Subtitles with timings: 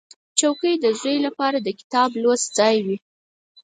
[0.39, 2.97] چوکۍ د زوی لپاره د کتاب لوست ځای وي.